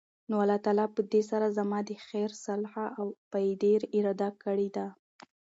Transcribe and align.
نو 0.29 0.33
الله 0.43 0.59
تعالی 0.65 0.85
پدي 0.95 1.21
سره 1.29 1.47
زما 1.57 1.79
د 1.89 1.91
خير، 2.07 2.29
صلاح 2.45 2.73
او 2.99 3.05
فائدي 3.29 3.73
اراده 3.97 4.29
کړي 4.43 4.69
ده 4.75 4.85